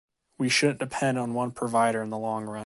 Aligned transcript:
We 0.39 0.49
shouldn’t 0.49 0.79
depend 0.79 1.19
on 1.19 1.35
one 1.35 1.51
provider 1.51 2.01
in 2.01 2.09
the 2.09 2.17
long 2.17 2.45
run. 2.45 2.59